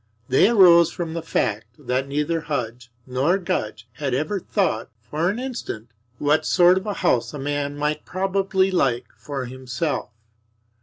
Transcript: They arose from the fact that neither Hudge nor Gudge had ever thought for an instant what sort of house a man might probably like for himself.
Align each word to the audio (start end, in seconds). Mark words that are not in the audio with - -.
They 0.29 0.49
arose 0.49 0.91
from 0.91 1.13
the 1.13 1.21
fact 1.21 1.67
that 1.77 2.07
neither 2.07 2.41
Hudge 2.41 2.91
nor 3.05 3.37
Gudge 3.37 3.87
had 3.99 4.15
ever 4.15 4.39
thought 4.39 4.89
for 4.99 5.29
an 5.29 5.37
instant 5.37 5.89
what 6.17 6.43
sort 6.43 6.79
of 6.79 6.85
house 6.87 7.35
a 7.35 7.37
man 7.37 7.77
might 7.77 8.03
probably 8.03 8.71
like 8.71 9.05
for 9.15 9.45
himself. 9.45 10.09